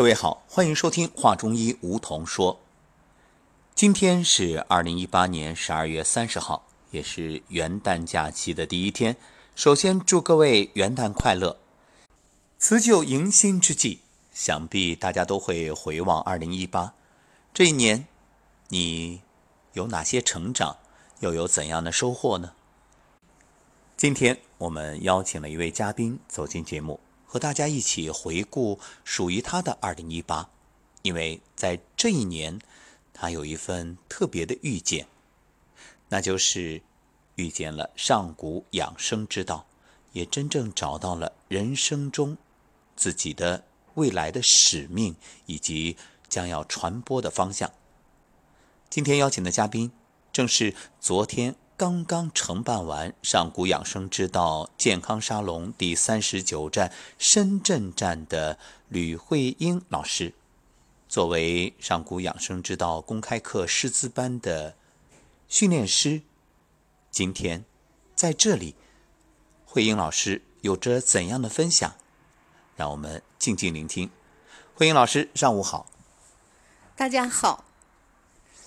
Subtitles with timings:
[0.00, 2.58] 各位好，欢迎收听《话中医》，梧桐说。
[3.74, 9.14] 今天是二零一八年十二月三十号，也是元旦假期的第一天。
[9.54, 11.58] 首先祝各位元旦快乐！
[12.58, 13.98] 辞旧迎新之际，
[14.32, 16.94] 想必大家都会回望二零一八
[17.52, 18.06] 这一年，
[18.68, 19.20] 你
[19.74, 20.78] 有哪些成长，
[21.18, 22.54] 又有怎样的收获呢？
[23.98, 27.00] 今天我们邀请了一位嘉宾走进节目。
[27.30, 30.50] 和大家一起回顾属于他的二零一八，
[31.02, 32.58] 因为在这一年，
[33.14, 35.06] 他有一份特别的遇见，
[36.08, 36.82] 那就是
[37.36, 39.64] 遇见了上古养生之道，
[40.10, 42.36] 也真正找到了人生中
[42.96, 45.14] 自己的未来的使命
[45.46, 45.96] 以及
[46.28, 47.70] 将要传播的方向。
[48.88, 49.92] 今天邀请的嘉宾
[50.32, 51.54] 正是昨天。
[51.80, 58.58] 刚刚承办完上古养生之道健康沙龙第三十九站深圳站的
[58.90, 60.34] 吕慧英老师，
[61.08, 64.76] 作为上古养生之道公开课师资班的
[65.48, 66.20] 训练师，
[67.10, 67.64] 今天
[68.14, 68.74] 在这里，
[69.64, 71.94] 慧英老师有着怎样的分享？
[72.76, 74.10] 让我们静静聆听。
[74.74, 75.86] 慧英老师，上午好。
[76.94, 77.69] 大家好。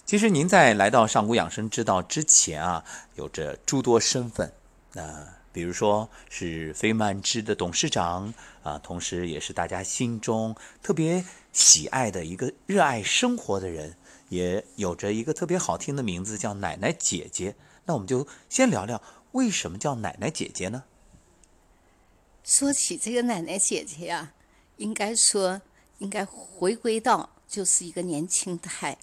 [0.06, 2.84] 其实您在来到上古养生之道之前啊，
[3.16, 4.52] 有着诸多身份，
[4.92, 13.96] 那比如说是飞曼芝的董事长啊，同时也是大家心中特别喜爱的一个热爱生活的人，
[14.28, 17.56] 也有着一个特别好听的名字叫奶奶姐姐。
[17.86, 20.84] 那我们就先聊聊为什么叫奶奶姐姐呢？
[22.44, 24.34] 说起这个奶奶姐姐呀，
[24.76, 25.62] 应该说
[26.00, 28.98] 应该回归到就是一个年轻态。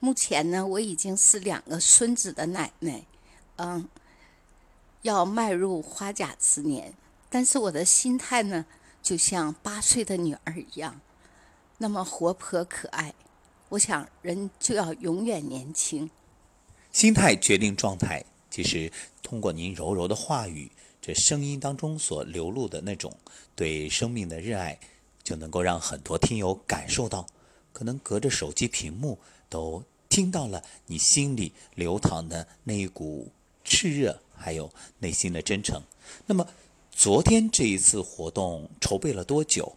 [0.00, 3.02] 目前呢，我已经是两个孙子的奶奶，
[3.56, 3.88] 嗯，
[5.02, 6.94] 要迈入花甲之年，
[7.28, 8.64] 但是我的心态呢，
[9.02, 11.00] 就像八岁的女儿一样，
[11.78, 13.12] 那么活泼可爱。
[13.70, 16.08] 我想，人就要永远年轻。
[16.92, 18.24] 心态决定状态。
[18.50, 18.90] 其实，
[19.22, 20.70] 通过您柔柔的话语，
[21.02, 23.14] 这声音当中所流露的那种
[23.54, 24.78] 对生命的热爱，
[25.22, 27.26] 就能够让很多听友感受到。
[27.72, 29.18] 可能隔着手机屏幕。
[29.48, 33.30] 都听到了你心里流淌的那一股
[33.64, 35.82] 炽热，还有内心的真诚。
[36.26, 36.46] 那么，
[36.90, 39.76] 昨天这一次活动筹备了多久？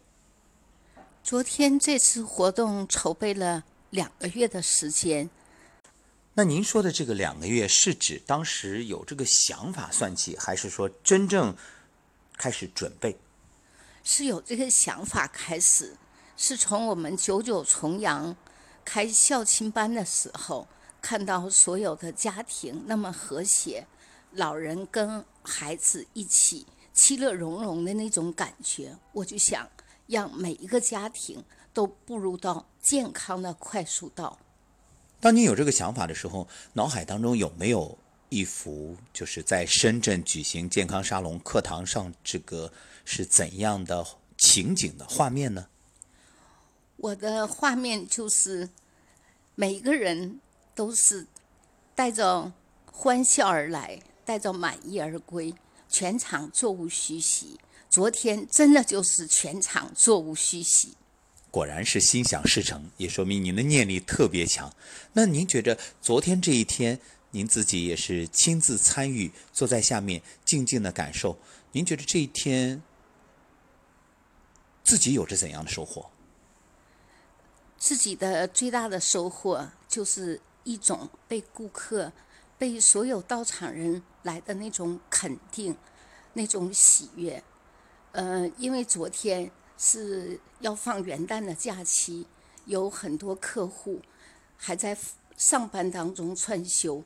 [1.23, 5.29] 昨天这次活动筹备了两个月的时间。
[6.33, 11.55] 那您说的这个两个月，是指当时有这个想法算起，还是说真正
[12.37, 13.17] 开始准备？
[14.03, 15.95] 是有这个想法开始，
[16.37, 18.35] 是从我们九九重阳。
[18.83, 20.67] 开孝亲班的时候，
[21.01, 23.85] 看到所有的家庭那么和谐，
[24.31, 29.67] 老人跟孩子一起其乐融融的那种感觉，我就想
[30.07, 31.43] 让每一个家庭
[31.73, 34.37] 都步入到健康的快速道。
[35.19, 37.97] 当你有这个想法的时候，脑海当中有没有
[38.29, 42.71] 一幅就是在深圳举行健康沙龙课堂上这个
[43.05, 44.05] 是怎样的
[44.37, 45.67] 情景的画面呢？
[47.01, 48.69] 我的画面就是，
[49.55, 50.39] 每个人
[50.75, 51.25] 都是
[51.95, 52.53] 带着
[52.85, 55.55] 欢笑而来，带着满意而归，
[55.89, 57.59] 全场座无虚席。
[57.89, 60.95] 昨天真的就是全场座无虚席。
[61.49, 64.71] 果然是心想事成，也说明您的念力特别强。
[65.13, 66.99] 那您觉着昨天这一天，
[67.31, 71.39] 您自己也是亲自参与，坐在下面静静的感受。
[71.71, 72.83] 您觉得这一天
[74.83, 76.10] 自己有着怎样的收获？
[77.81, 82.13] 自己的最大的收获就是一种被顾客、
[82.55, 85.75] 被所有到场人来的那种肯定、
[86.33, 87.43] 那种喜悦。
[88.11, 89.49] 呃，因为昨天
[89.79, 92.27] 是要放元旦的假期，
[92.65, 93.99] 有很多客户
[94.55, 94.95] 还在
[95.35, 97.03] 上班当中串休。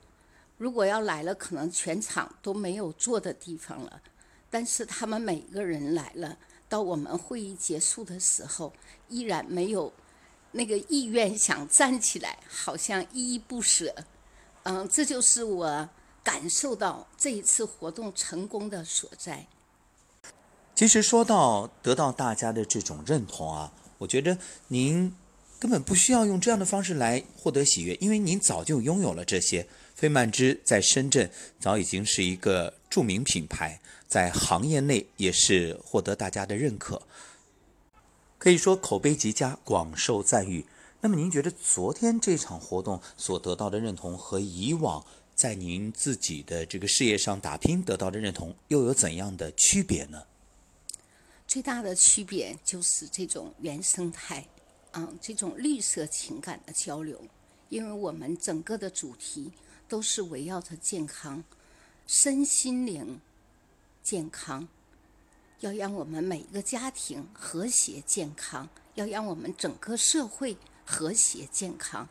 [0.57, 4.01] 如果要来了，可能全场都没有坐的地方了。
[4.49, 6.37] 但是他们每个人来了，
[6.67, 8.73] 到我们会议结束的时候，
[9.07, 9.93] 依然没有。
[10.55, 13.93] 那个意愿想站起来，好像依依不舍。
[14.63, 15.89] 嗯，这就是我
[16.23, 19.45] 感受到这一次活动成功的所在。
[20.73, 24.37] 其实说到得到大家的这种认同啊，我觉得
[24.69, 25.13] 您
[25.59, 29.67] 根本不需要用这样的方式来获得喜悦，因为您早就拥有了这些。
[29.93, 37.01] 费曼芝在深圳早已经是一个著名品牌，在行业内也是获得大家的认可。
[38.37, 40.65] 可以说口碑极佳，广受赞誉。
[41.01, 45.05] 那么您觉得昨天这场活动所得到的认同和以往
[45.35, 50.23] 在您自己的这个事业上打拼得到的认同又有怎样的区别呢？
[51.47, 54.47] 最大的区别就是这种原生态，
[54.93, 57.21] 嗯，这种绿色情感的交流，
[57.69, 59.51] 因为我们整个的主题
[59.87, 61.43] 都是围绕着健康，
[62.07, 63.19] 身心灵
[64.01, 64.67] 健康，
[65.59, 72.07] 要让我们每一个家庭和谐健康，要让我们整个社会和谐健康。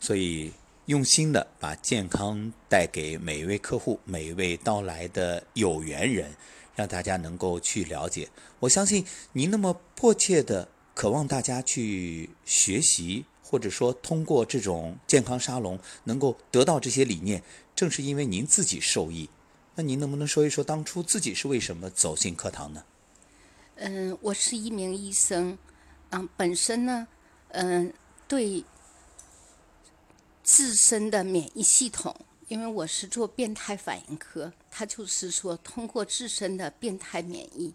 [0.00, 0.52] 所以，
[0.86, 6.34] 用心的把健康带给每一位客户、每一位到来的有缘人，
[6.74, 8.28] 让大家能够去了解。
[8.60, 10.68] 我相信您那么迫切的。
[10.98, 17.40] 渴望大家去学习，或者说通过这种健康沙龙能够得到这些理念，
[17.76, 19.30] 正是因为您自己受益。
[19.78, 22.82] 那您能不能说一说当初自己是为什么走进课堂呢？
[23.76, 25.56] 嗯，我是一名医生，
[26.10, 27.06] 嗯，本身呢，
[27.50, 27.94] 嗯，
[28.26, 28.64] 对
[30.42, 32.12] 自身的免疫系统，
[32.48, 37.72] 因为我是做变态反应科，它就是说通过自身的变态免疫，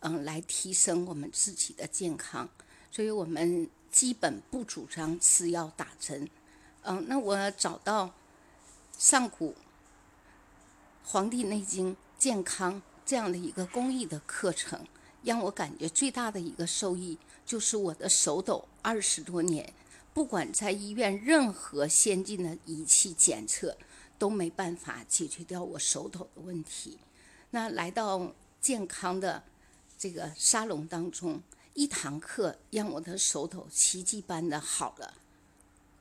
[0.00, 2.48] 嗯，来提升我们自己的健康。
[2.90, 6.28] 所以我们基本不主张吃药打针，
[6.82, 8.12] 嗯，那我找到
[8.98, 9.52] 上古
[11.06, 14.84] 《黄帝内经》健康这样的一个公益的课程，
[15.22, 19.72] 让我感觉最大的一个受益就是我的手抖二十多年，
[20.12, 23.76] 不管在医院任何先进的仪器检测
[24.18, 26.98] 都没办法解决掉我手抖的问题。
[27.50, 29.44] 那来到健康的
[29.98, 31.42] 这个沙龙当中。
[31.76, 35.12] 一堂课让我的手抖奇迹般的好了，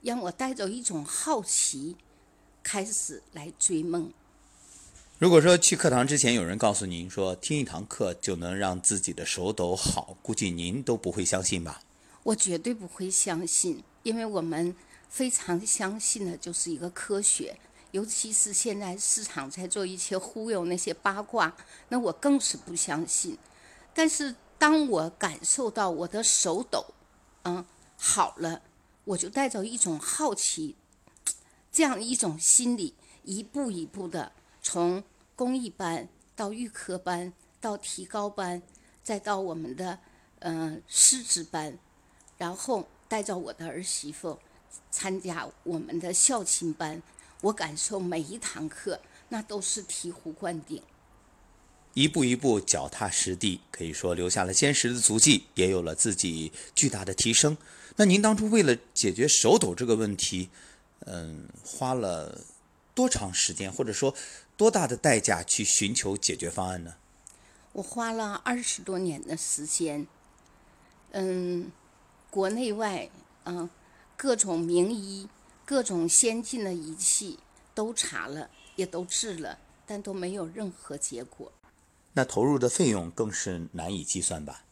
[0.04, 1.98] 让我带着一种好奇
[2.62, 4.14] 开始来追梦。
[5.24, 11.82] 如果说去课堂之前有人告诉您说听一堂课就能让自己的手抖好，估计您都不会相信吧？
[12.24, 14.76] 我绝对不会相信，因为我们
[15.08, 17.58] 非常相信的就是一个科学，
[17.92, 21.56] 尤其是现在市场在做一些忽悠那些八卦，
[21.88, 23.38] 那我更是不相信。
[23.94, 24.36] 但是。
[24.60, 26.86] 当我感受到我的手抖，
[27.44, 27.66] 嗯，
[27.98, 28.62] 好了，
[29.04, 30.76] 我就带着一种好奇，
[31.70, 32.94] 这样一种心理，
[33.24, 34.32] 一步一步的
[34.62, 35.04] 从
[35.36, 38.62] 公益班到预科班，到提高班，
[39.04, 40.00] 再到我们的
[40.40, 41.78] 嗯师资班，
[42.38, 44.38] 然后带着我的儿媳妇
[44.92, 47.02] 参加我们的校亲班，
[47.42, 49.00] 我感受每一堂课
[49.30, 50.82] 那都是醍醐灌顶。
[51.96, 57.56] 一步一步脚踏实地，可以说留下了坚实的足迹，也有了自己巨大的提升。
[57.96, 60.50] 那您当初为了解决手抖这个问题，
[61.02, 62.42] 嗯，花了
[62.96, 64.16] 多长时间，或者说
[64.56, 66.96] 多大的代价去寻求解决方案呢？
[67.74, 70.06] 我花了二十多年的时间，
[71.12, 71.72] 嗯，
[72.30, 73.10] 国内外，
[73.46, 73.70] 嗯，
[74.16, 75.28] 各种名医、
[75.66, 77.40] 各种先进的仪器
[77.74, 79.58] 都查了，也都治了，
[79.88, 81.52] 但都没有任何结果。
[82.14, 84.64] 那投入的费用更是难以计算吧？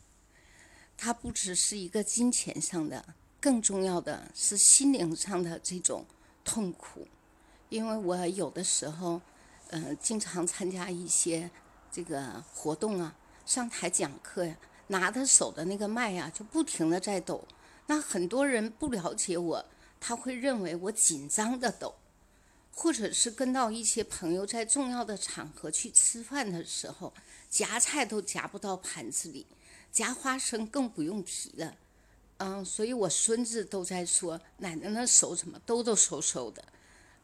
[0.96, 3.04] 它不只是一个金钱上的，
[3.40, 6.06] 更重要的是心灵上的这种
[6.46, 7.08] 痛苦。
[7.70, 9.20] 因为我有的时候，
[9.72, 11.50] 呃，经常参加一些
[11.92, 13.16] 这个活动啊，
[13.46, 14.56] 上台讲课呀，
[14.88, 17.46] 拿着手的那个麦呀，就不停的在抖。
[17.88, 19.66] 那很多人不了解我，
[20.00, 21.96] 他会认为我紧张的抖。
[22.74, 27.14] 或者是跟到一些朋友在重要的场合去吃饭的时候，
[27.50, 29.46] 夹菜都夹不到盘子里，
[29.92, 31.76] 夹花生更不用提了。
[32.38, 36.64] 嗯，所以我孙子都在说，奶奶那手怎么抖抖嗖嗖的。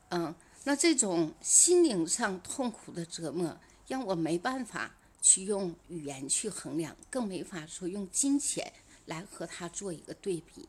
[0.09, 0.35] 嗯，
[0.67, 3.57] 那这种心灵上痛苦的折磨，
[3.87, 8.69] 让我没办法去用语言去衡量，更没法说用金钱
[9.05, 10.67] 来和他做一个对比。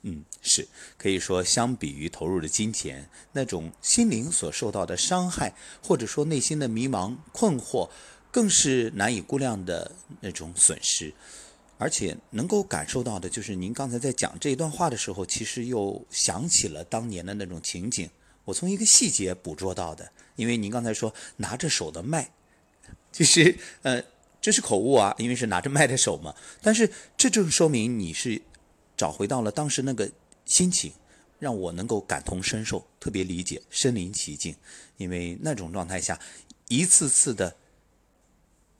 [0.00, 0.66] 嗯，是
[0.98, 7.88] 可以说，相比于投入的金钱，那种心灵所受到的伤害，或者说内心的迷茫困惑，
[8.32, 11.14] 更是难以估量的那种损失。
[11.78, 18.10] 而且能够感受到的，就是您刚才在讲这一段话的时候，其实又想起了当年的那种情景。
[18.44, 22.30] 我从一个细节捕捉到的，因为您刚才说拿着手的麦，
[23.10, 24.02] 其实呃
[24.40, 26.34] 这是口误啊，因为是拿着麦的手嘛。
[26.60, 28.40] 但是这正说明你是。
[28.94, 30.08] 找回到了当时那个
[30.44, 30.92] 心情，
[31.40, 34.54] 让我能够感同身受，特别理解，身临其境。
[34.96, 36.20] 因为那种状态下，
[36.68, 37.56] 一次次的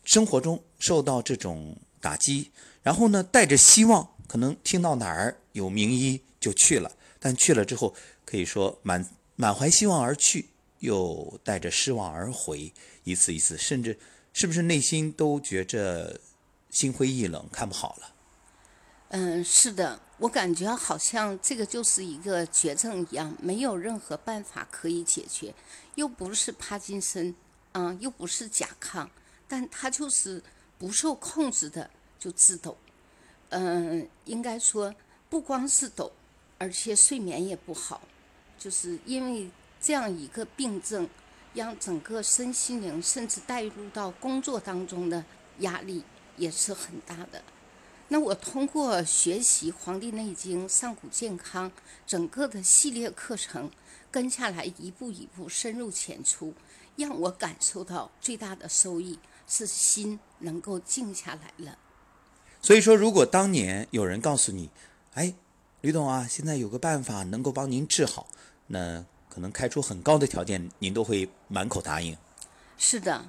[0.05, 2.53] 生活中受到这种打击，
[2.83, 7.93] 然后呢，带着希望，可能听到哪儿有名医就去了，但去了之后，
[8.25, 9.05] 可以说满
[9.37, 10.49] 满怀希望而去，
[10.81, 12.73] 又带着失望而回，
[13.05, 13.99] 一次一次，甚至
[14.33, 16.21] 是不是内心都觉着
[16.71, 18.15] 心灰意冷，看不好了。
[19.09, 25.55] 嗯，是的，我感觉好像这个就是一个绝症一样，没有任何办法可以解决，
[25.97, 27.35] 又不是帕金森，
[27.73, 29.07] 嗯，又不是甲亢，
[29.47, 30.43] 但它就是
[30.79, 32.77] 不受控制的就自抖。
[33.51, 34.95] 嗯，应该说
[35.29, 36.11] 不光是抖，
[36.57, 38.01] 而且睡眠也不好，
[38.63, 39.51] 就是因为
[39.81, 41.09] 这样一个病症，
[41.53, 45.25] 让整个身心灵甚至带入到工作当中的
[45.59, 46.05] 压力
[46.37, 47.43] 也是很大的。
[48.07, 51.69] 那我通过学习《黄帝内经》《上古健康》
[52.07, 53.69] 整个的系列课程，
[54.13, 56.55] 跟下来一步一步深入浅出，
[56.95, 61.77] 让我感受到最大的收益是心能够静下来了。
[62.61, 64.71] 所以说，如果当年有人告诉你，
[65.15, 65.35] 哎，
[65.81, 68.29] 吕董啊，现在有个办法能够帮您治好，
[68.67, 72.17] 那可能开出很高的条件，您都会满口答应。
[72.77, 73.25] 是的，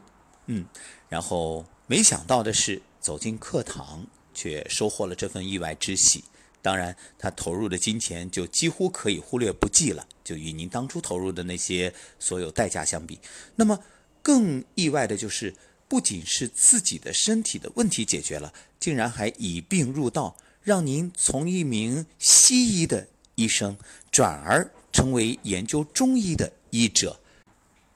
[0.48, 0.66] 嗯，
[1.10, 4.06] 然后没想到的是，走进课堂。
[4.36, 6.24] 却收获了这份意外之喜，
[6.60, 13.20] 当然，他投入的金钱就几乎可以忽略不计了，就与您当初投入的那些所有代价相比。
[13.56, 13.80] 那么，
[14.24, 15.54] 更意外的就是，
[15.88, 23.78] 不仅是自己的身体的问题解决了，竟然还以病入道，让您从一名西医的医生
[24.10, 27.20] 转而成为研究中医的医者。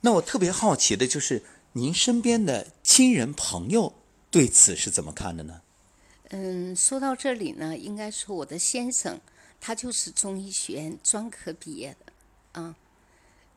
[0.02, 3.94] 那我特别好奇的就是，您身边的亲人朋友
[4.30, 5.62] 对此是怎么看的呢？
[6.30, 9.22] 嗯，说到这里呢，应该说我的先生，
[9.62, 12.76] 他就是中医学院专科毕业的，啊，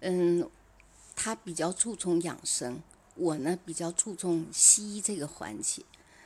[0.01, 0.49] 嗯，
[1.17, 2.81] 他比较注重养生，
[3.17, 5.83] 我呢比较注重西医这个环节。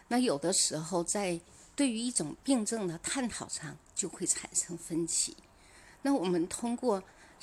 [0.09, 1.41] 那有的时候在
[1.75, 5.35] 对于一种病症的探讨上就会产生分歧。
[6.07, 7.03] 那我们通过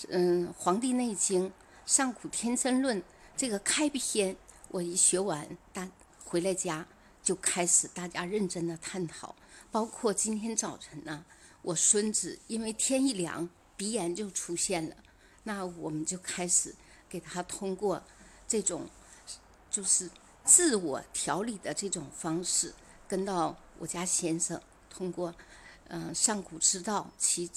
[0.10, 1.46] 嗯《黄帝内经》
[1.86, 3.02] 《上古天真论》
[3.36, 4.38] 这个开篇，
[4.70, 5.90] 我一学完，大
[6.24, 6.88] 回来家。
[7.24, 9.36] 就开始大家认真的探讨，
[9.72, 11.24] 包括今天早晨呢，
[11.62, 14.96] 我孙子因为天一凉，鼻炎就出现了，
[15.44, 16.74] 那我们就开始
[17.08, 18.02] 给他通过
[18.48, 18.90] 这种
[19.70, 20.10] 就是
[20.44, 22.74] 自我调理的这种方式，
[23.08, 25.32] 跟到我家先生通过
[25.90, 27.48] 嗯上古之道，其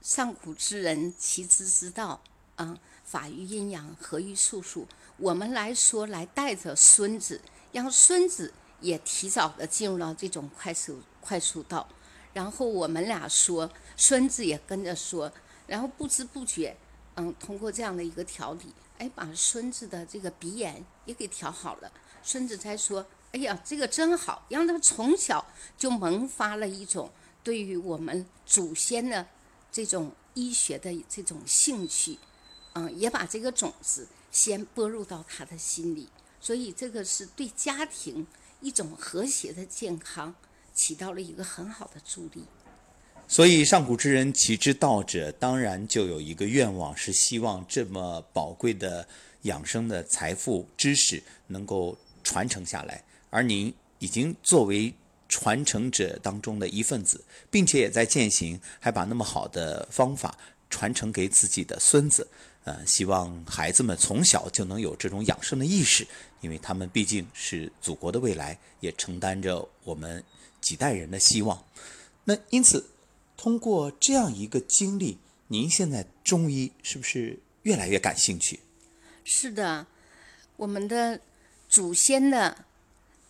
[0.00, 2.20] 上古之人其知之道
[2.56, 4.86] 啊，法于阴阳，合于术数，
[5.16, 7.40] 我们来说来带着孙子，
[7.72, 8.52] 让孙子。
[8.80, 11.88] 也提早的进入到这种快速快速道，
[12.32, 15.32] 然后我们俩说，孙子也跟着说，
[15.66, 16.76] 然后不知不觉，
[17.16, 21.90] 嗯，通过这样的一个调理，哎，把孙子的这个鼻炎也给调好了。
[22.22, 25.44] 孙子才说：“哎呀，这个真好，让他从小
[25.76, 27.10] 就萌发了一种
[27.42, 29.26] 对于我们祖先的
[29.70, 32.18] 这种医学的这种兴趣，
[32.74, 36.08] 嗯，也把这个种子先播入到他的心里，
[36.40, 38.26] 所以这个是对家庭。”
[38.60, 40.34] 一种和谐的健康，
[40.74, 42.42] 起到了一个很好的助力。
[43.28, 49.06] 所以，上古之人其之道者，当然就有一个愿望，是希望这么宝贵的
[49.42, 53.04] 养生的财富知识能够传承下来。
[53.30, 54.92] 而您已经作为
[55.28, 60.36] 传承者当中的一份子，并且也在践行，还把那么好的方法
[60.70, 62.26] 传承给自己的孙子。
[62.64, 66.06] 呃，希望孩子们从小就能有这种养生的意识，
[66.42, 70.22] 因为他们毕竟是祖国的未来，也承担着我们
[70.60, 71.64] 几代人的希望。
[72.24, 72.84] 那因此，
[73.38, 75.16] 通过这样一个经历，
[75.46, 78.60] 您现在中医是不是越来越感兴趣？
[79.24, 79.86] 是的，
[80.56, 81.20] 我们的
[81.70, 82.66] 祖先的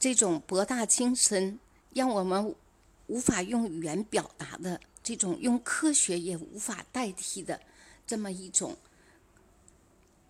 [0.00, 1.60] 这种博大精深，
[1.98, 2.54] 让我们
[3.08, 7.60] 无法用语言表达的这种，用科学也无法代替的
[8.06, 8.76] 这么一种。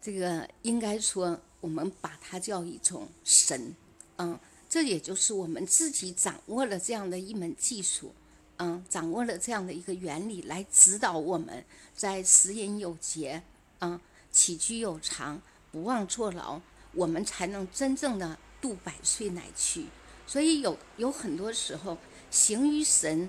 [0.01, 3.77] 这个应该说，我们把它叫一种神，
[4.17, 8.15] 嗯，这也就是我们自己掌握了这样的一门技术，
[8.57, 11.63] 嗯，掌握了这样的一个原理来指导我们
[11.95, 13.43] 在食饮有节，
[13.81, 16.59] 嗯，起居有常，不忘坐牢，
[16.93, 19.85] 我们才能真正的度百岁乃去。
[20.29, 21.99] 所以有有很多时候，
[22.31, 23.29] 形与神，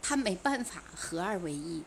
[0.00, 1.82] 他没办法合二为一，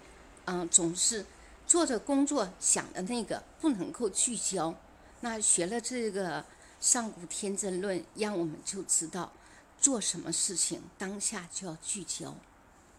[0.46, 1.25] 嗯，总是。
[1.66, 4.74] 做着工作想的那个不能够聚焦，
[5.20, 6.44] 那学了这个
[6.82, 9.32] 上古天真论，让我们就知道
[9.80, 12.36] 做什么事情当下就要聚焦。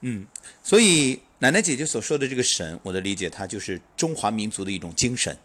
[0.03, 0.25] 嗯，
[0.63, 5.37] 所以奶奶姐姐所说的这个神，我的理解，它就是中华民族的一种精神，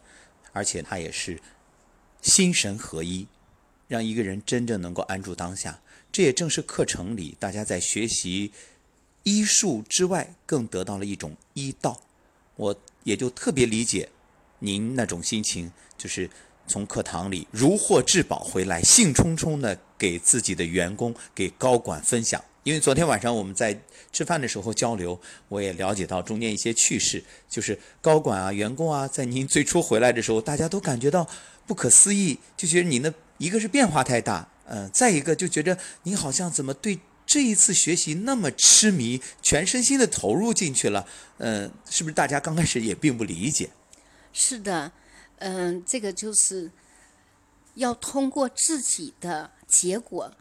[0.54, 1.42] 而且它也是
[2.22, 3.26] 心神合一，
[3.88, 5.80] 让一个人真正能够安住当下。
[6.16, 8.54] 这也正是课程里大家在学习
[9.24, 12.00] 医术之外，更得到了一种医道。
[12.56, 12.74] 我。
[13.04, 14.10] 也就特别理解
[14.58, 16.28] 您那种心情，就是
[16.66, 22.44] 从课堂里如获至宝回来，兴冲冲的给自己的员工、给高管分享。
[22.64, 23.80] 因为昨天晚上我们在
[24.12, 31.30] 吃饭的时候交流，我也了解到中间一些趣事，就是高管啊、员工啊，在您最初回来的时候，大家都感觉到
[31.68, 37.00] 不可思议，就觉得您那一个是变化太大，嗯，再一个就觉着你好像怎么对。
[37.28, 41.08] 这一次学习那么痴迷，全身心的投入进去了，
[41.40, 43.72] 嗯、是不是大家刚开始也并不理解？
[44.32, 44.92] 是的，
[45.40, 46.72] 嗯，这个就是
[47.74, 50.32] 要通过自己的结果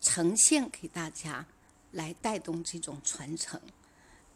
[0.00, 1.44] 呈现给大家，
[1.92, 3.60] 来带动这种传承。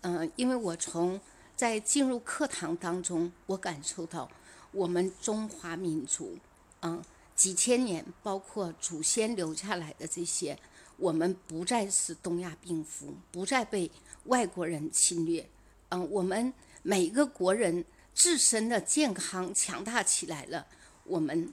[0.03, 1.19] 嗯，因为我从
[1.57, 4.31] 在进入课堂当中，我感受到
[4.73, 6.39] 我们中华民族，
[6.83, 7.03] 嗯，
[7.35, 10.59] 几千年，包括祖先留下来的这些，
[10.97, 13.91] 我们不再是东亚病夫，不再被
[14.25, 15.49] 外国人侵略。
[15.88, 20.67] 嗯，我们每个国人自身的健康强大起来了，
[21.05, 21.53] 我们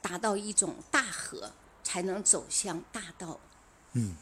[0.00, 3.40] 达到一种大和，才能走向大道。
[3.94, 4.16] 嗯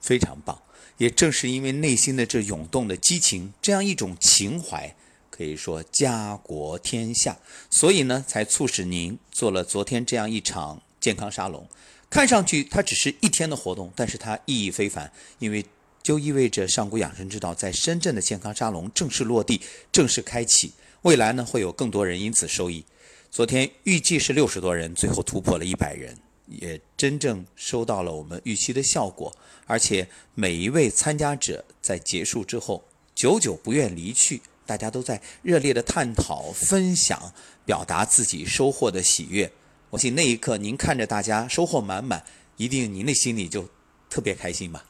[0.00, 0.60] 非常棒。
[0.98, 4.94] 也正是因为内心的这涌动的激情，这样一种情怀，
[5.32, 7.38] 可以说家国天下，
[7.70, 11.66] 所以呢，才促使您做了昨天这样一场健康沙龙。
[12.10, 15.64] 看上去它只是一天的活动，但是它意义非凡，因为
[16.02, 19.58] 就意味着上古养生之道在深圳的健康沙龙正式落地、
[19.90, 20.74] 正式开启。
[21.00, 22.84] 未来呢，会有更多人因此受益。
[23.30, 26.14] 昨天预计是六十多人，最后突破了一百人，
[26.46, 29.34] 也真正收到了我们预期的效果。
[29.66, 32.84] 而且每一位参加者在结束之后，
[33.14, 37.32] 久久不愿离去，大家都在热烈的探讨、分享，
[37.64, 39.52] 表达自己收获的喜悦。
[39.90, 42.24] 我信那一刻，您看着大家收获满满，
[42.56, 43.68] 一定您的心里就
[44.08, 44.84] 特别开心吧？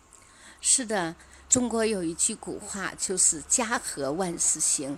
[0.60, 1.14] 是的，
[1.48, 4.96] 中国有一句古话，就是“家和万事兴”。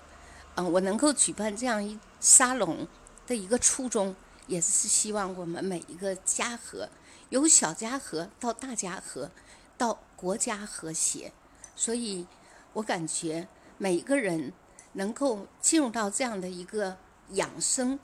[0.56, 2.86] 嗯，我能够举办这样一沙龙
[3.26, 4.14] 的一个初衷，
[4.46, 6.88] 也是希望我们每一个家和，
[7.30, 9.30] 由小家和到大家和，
[9.78, 11.32] 到国家和谐。
[11.74, 12.26] 所以，
[12.74, 14.52] 我感觉每一个人
[14.94, 16.96] 能够进入到这样的一个
[17.30, 17.98] 养生，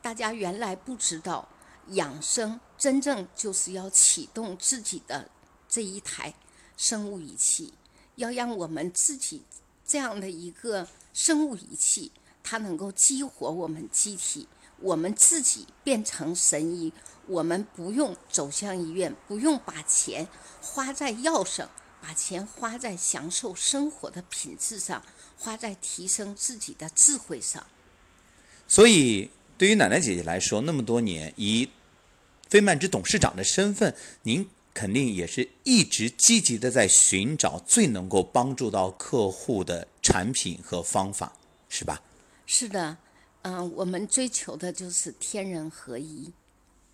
[0.00, 1.48] 大家原来不知道，
[1.88, 5.28] 养生真正就是要启动自己的
[5.68, 6.34] 这一台
[6.76, 7.74] 生物仪器，
[8.16, 9.42] 要让我们自己
[9.84, 12.12] 这样的一个生物仪器，
[12.42, 16.92] 它能够激活我们机体，我们自己变成神医，
[17.26, 20.26] 我们不用走向医院，不用把钱
[20.62, 21.68] 花在药上，
[22.00, 25.02] 把钱花在享受生活的品质上，
[25.40, 27.66] 花在提升自己的智慧上。
[28.68, 31.68] 所以，对于奶奶姐姐来说，那么多年以
[32.48, 41.32] 飞曼之董事长的身份，您肯定也是一直积极的在寻找最能够帮助到客户的产品和方法，
[41.68, 42.00] 是吧？
[42.46, 42.96] 是的，
[43.42, 46.32] 嗯、我们追求的就是天人合一。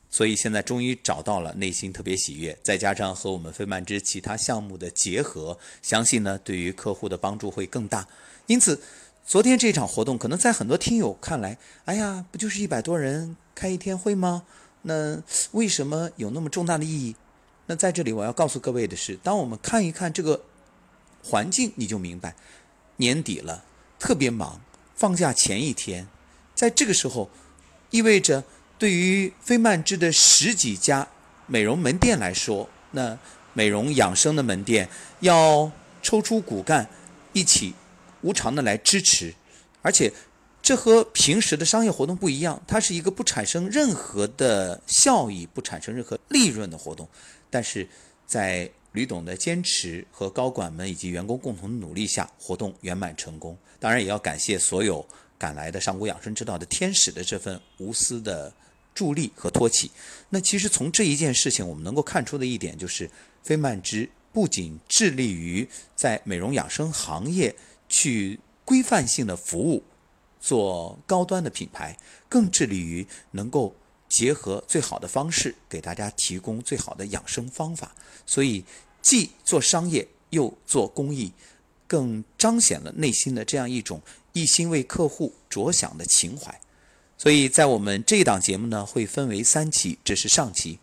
[0.08, 8.06] 所以现在终于找到了，内心特别喜悦，再加上和我们飞曼之其他项目的结合，相信呢对于客户的帮助会更大。
[8.46, 8.80] 因此，
[9.26, 14.44] 昨天这场活动可能在很多听友看来，哎呀，不就是一百多人开一天会吗？
[14.82, 17.16] 那为什么有那么重大的意义？
[17.66, 20.40] 那在这里我要告诉各位的是，当我们看一看这个
[21.24, 22.36] 环境，你就明白，
[22.98, 23.64] 年底了，
[23.98, 24.60] 特别忙，
[24.94, 26.06] 放假前一天，
[26.54, 27.28] 在这个时候，
[27.90, 28.44] 意味着
[28.78, 31.08] 对于飞曼之的十几家
[31.48, 33.18] 美容门店来说，那
[33.54, 36.88] 美容养生的门店要抽出骨干，
[37.32, 37.74] 一起
[38.26, 39.32] 无偿的来支持，
[39.82, 40.12] 而且
[40.60, 47.08] 这和平时的商业活动不一样，它是一个不产生任何的效益、不产生任何利润的活动，
[47.48, 47.88] 但是
[48.26, 53.56] 在吕董的坚持和高管们以及员工共同努力下，活动圆满成功。
[53.78, 55.06] 当然，也要感谢所有
[55.38, 58.52] 赶来的上古养生之道的天使的这份无私的
[58.92, 59.90] 助力和托起。
[60.30, 63.08] 那其实从这一件事情，我们能够看出的一点就是，
[63.44, 67.54] 飞曼之不仅致力于在美容养生行业
[67.96, 69.82] 去规范性的服务，
[70.38, 71.96] 做高端的品牌，
[72.28, 73.74] 更致力于能够
[74.06, 77.94] 结合最好的方式，给大家提供最好的养生方法。
[78.26, 78.62] 所以，
[79.00, 81.32] 既做商业又做公益，
[81.86, 84.02] 更彰显了内心的这样一种
[84.34, 86.60] 一心为客户着想的情怀。
[87.16, 90.78] 所以在我们这一档节目呢，会分为三期，这是上期。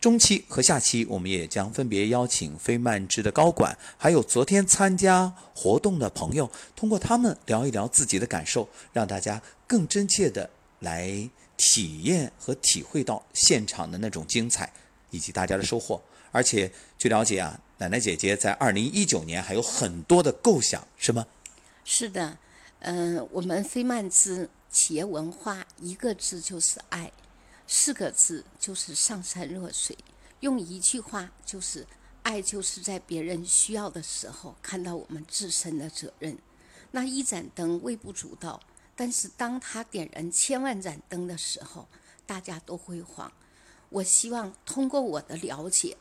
[0.00, 14.72] 中期和下期，我们也将分别邀请飞曼之的高管，还有昨天参加活动的朋友，通过他们聊一聊自己的感受，让大家更真切的来体验和体会到现场的那种精彩
[15.10, 16.00] 以及大家的收获。
[16.32, 21.26] 而且据了解啊，奶奶姐姐在二零一九年还有很多的构想，是吗？
[21.84, 22.38] 是的，
[22.78, 27.12] 嗯、我们飞曼之企业文化一个字就是爱，
[27.72, 29.96] 四个字就是上善若水，
[30.40, 31.86] 用一句话就是
[32.24, 36.36] 爱，就是在别人需要的时候看到我们自身的责任。
[36.90, 38.60] 那一盏灯微不足道，
[38.96, 41.86] 但是当他点燃千万盏灯的时候，
[42.26, 43.32] 大家都辉煌。
[43.88, 45.96] 我希望通过我的了解，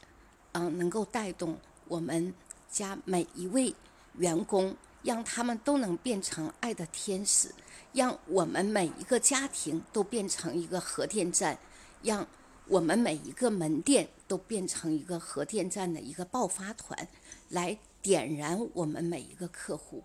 [0.53, 2.33] 嗯、能够带动我们
[2.71, 3.75] 家每一位
[4.15, 7.53] 员工，让他们都能变成爱的天使，
[7.93, 11.57] 让我们每一个家庭都变成一个核电站，
[12.03, 12.27] 让
[12.67, 17.07] 我们每一个门店都变成一个核电站的一个爆发团，
[17.49, 20.03] 来点燃我们每一个客户。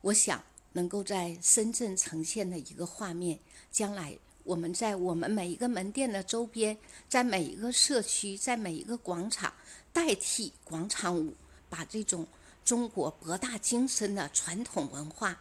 [0.00, 3.38] 我想能够在深圳呈现的一个画面，
[3.70, 9.52] 将来我们在我们每一个门店的周边，在每一个社区，在每一个广场，
[9.92, 11.34] 代替广场舞，
[11.68, 12.26] 把这种
[12.68, 15.40] 中国博大精深的传统文化，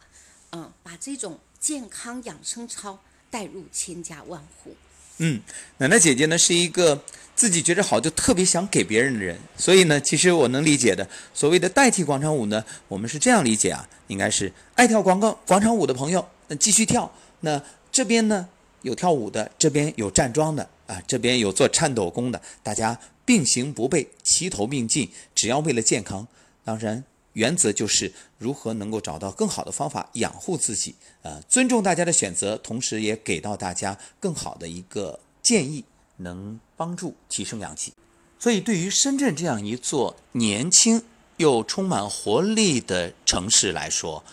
[0.52, 2.98] 嗯，把这种健康养生操
[3.30, 4.74] 带入千家万户。
[5.18, 5.42] 嗯，
[5.80, 7.04] 奶奶姐姐呢是一个
[7.36, 11.06] 自己觉着好就特别想给别人的人，所以呢，其实我能理解的。
[11.34, 17.12] 所谓的代替广场舞呢，我们是这样理解啊，应该是爱跳广告广场舞的朋友，那继续跳。
[17.42, 17.62] 那
[17.92, 18.48] 这边呢
[18.84, 26.26] 有跳舞的，这边有站桩的啊，这边有做颤抖功的，大家并行不悖，齐头并进，只要为了健康。
[26.64, 27.04] 当然。
[27.38, 35.86] 原则就是如何能够找到更好的方法养护自己，呃，尊重大家的选择，同时也给到大家更好的一个建议，
[36.18, 37.94] 能帮助提升阳气。
[38.40, 41.04] 所以，对于深圳这样一座年轻
[41.38, 44.24] 又充满活力的城市来说，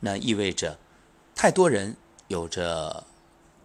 [0.00, 0.78] 那意味着
[1.34, 1.96] 太多人
[2.28, 3.06] 有着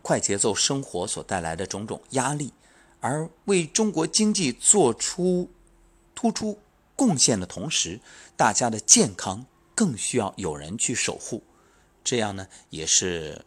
[0.01, 2.53] 快节奏生活所带来的种种压力，
[3.01, 5.51] 而为中国经济做出
[6.15, 6.57] 突出。
[6.95, 7.97] 贡献的同时，
[8.39, 11.43] 大家的健康更需要有人去守护，
[12.05, 13.43] 这样呢也是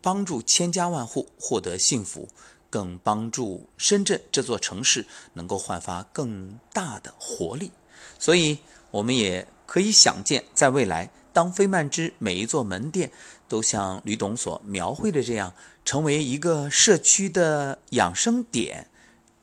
[0.00, 2.30] 帮助千家万户获得幸福，
[2.70, 7.70] 更帮助深圳这座城市能够焕发更大的活力。
[8.18, 8.60] 所以，
[8.90, 13.12] 我们也可以想见，在未来，当飞曼之每一座门店
[13.46, 15.52] 都像吕董所描绘的这样，
[15.84, 18.88] 成为一个社区的养生点，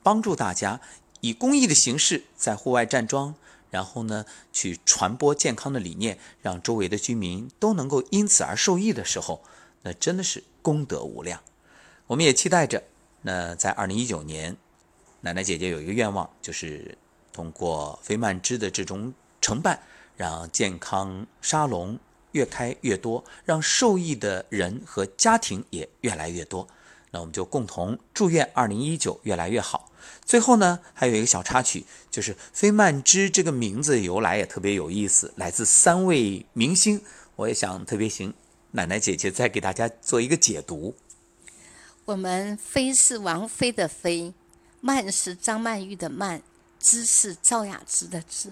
[0.02, 0.82] 帮助大家。
[1.20, 3.36] 以公益的形式在户外站桩，
[3.72, 9.42] 然后呢，去传播健康的理念，让周围的居民都能够因此而受益的时候，
[9.82, 11.42] 那真的是功德无量。
[12.06, 12.84] 我们也期待着，
[13.22, 14.56] 那在二零一九年，
[15.22, 16.98] 奶奶姐姐有一个愿望，就是
[17.32, 19.82] 通过飞曼芝的这种承办，
[20.18, 21.98] 让健康沙龙
[22.34, 26.68] 越开越多，让受益的人和家庭也越来越多。
[27.12, 29.92] 那我们就共同祝愿二零一九越来越好。
[30.26, 37.02] 最后呢，还有一个小插曲，就是飞曼之这个名字由来也特别有意思，来自三位明星。
[37.36, 38.34] 我也想特别请
[38.72, 40.96] 奶奶姐姐再给大家做一个解读。
[42.06, 44.34] 我们飞是王菲的飞，
[44.80, 46.42] 曼是张曼玉的曼，
[46.80, 48.52] 芝是赵雅芝的芝。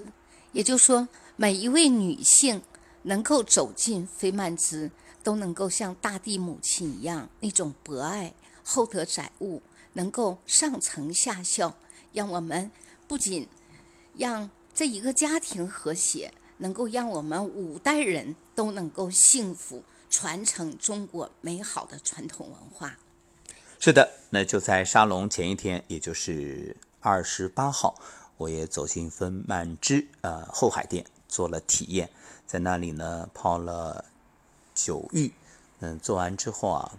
[0.51, 2.61] 也就是说，每一位女性
[3.03, 4.91] 能够走进飞曼芝，
[5.23, 8.33] 都能够像大地母亲一样那种博爱、
[8.69, 9.61] 厚德载物。
[9.93, 11.75] 能够上承下效，
[12.13, 12.71] 让我们
[13.07, 13.49] 不仅
[14.15, 22.95] 让这一个家庭和谐，能够让我们五代人都能够幸福，传承中国美好的传统文化。
[23.79, 27.95] 是的，那就在沙龙前一天，也就是二十八号，
[28.37, 32.07] 我也走进分曼之呃后海店做了体验，
[32.45, 34.05] 在那里呢泡了
[34.75, 35.33] 酒浴，
[35.79, 36.91] 嗯，做完之后啊，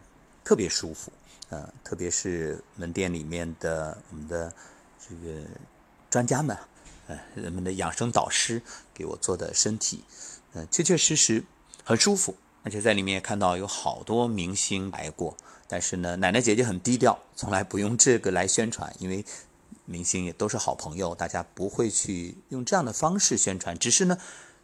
[0.42, 1.12] 特别舒服。
[1.50, 4.52] 呃，特别是门店里面的我们的
[4.98, 5.42] 这个
[6.08, 6.56] 专家们，
[7.08, 8.62] 呃，人们的养生导师
[8.94, 10.04] 给我做的身体，
[10.52, 11.44] 呃，确确实实
[11.84, 15.36] 很舒服，而且在里面也看到有好多明星来过，
[15.66, 19.24] 但是呢，奶奶姐姐很低调，从来不用这个来宣传，因为
[19.86, 24.16] 明星也都是好朋友，大家不会去用这样的方式宣传，只是呢，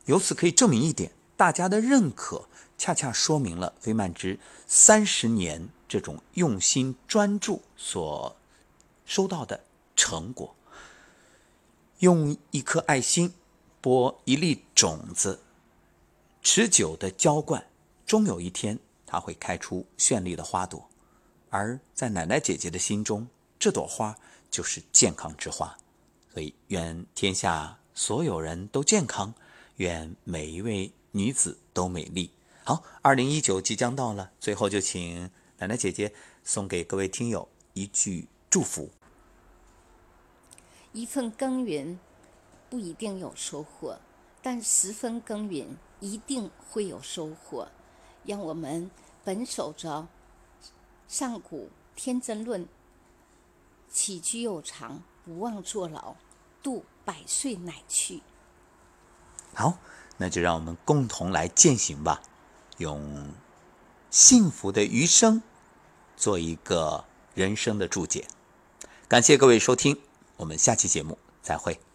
[0.04, 2.46] 由此可以证明一点，大家的认可。
[2.78, 8.36] 恰恰说明了飞曼芝三十年这种用心专注所
[9.04, 10.54] 收到的成果。
[12.00, 13.32] 用一颗爱心
[13.80, 15.40] 播一粒种子，
[16.42, 17.66] 持久的浇灌，
[18.04, 20.88] 终有一天它会开出绚丽的花朵。
[21.48, 23.26] 而在奶奶姐姐的心中，
[23.58, 24.18] 这朵花
[24.50, 25.78] 就是健康之花。
[26.34, 29.32] 所以，愿天下所有人都健康，
[29.76, 32.30] 愿每一位女子都美丽。
[32.62, 36.12] 好，二零一九即将到了，最后就请奶奶姐姐
[36.44, 38.90] 送给各位听友一句祝福：
[40.92, 41.98] 一份耕耘
[42.68, 43.98] 不一定有收获，
[44.42, 47.68] 但十分耕耘一定会有收获。
[48.24, 48.90] 让我们
[49.24, 50.06] 本守着
[51.08, 52.68] 上古天真论，
[53.88, 56.16] 起居有常，不忘坐牢，
[56.62, 58.22] 度百岁乃去。
[59.54, 59.78] 好，
[60.18, 62.20] 那就让我们共同来践行吧。
[62.76, 63.32] 用
[64.10, 65.42] 幸福的余生
[66.16, 68.26] 做一个人生的注解。
[69.08, 69.98] 感谢各位收听，
[70.36, 71.85] 我们下期节目再会。